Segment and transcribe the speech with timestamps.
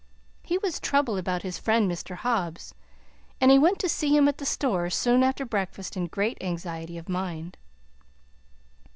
[0.41, 2.15] He was troubled about his friend, Mr.
[2.15, 2.73] Hobbs,
[3.39, 6.97] and he went to see him at the store soon after breakfast, in great anxiety
[6.97, 7.55] of mind.